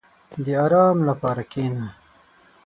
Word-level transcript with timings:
•د 0.43 0.47
آرام 0.63 0.97
لپاره 1.09 1.43
کښېنه. 1.51 1.87